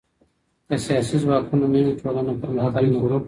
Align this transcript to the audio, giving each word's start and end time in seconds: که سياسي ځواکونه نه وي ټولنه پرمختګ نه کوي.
که 0.67 0.75
سياسي 0.85 1.17
ځواکونه 1.23 1.65
نه 1.73 1.79
وي 1.85 1.93
ټولنه 2.01 2.31
پرمختګ 2.41 2.83
نه 2.93 2.97
کوي. 3.01 3.17